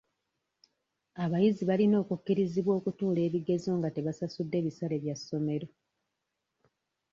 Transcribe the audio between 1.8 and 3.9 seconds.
okukkirizibwa okutuula ebigezo nga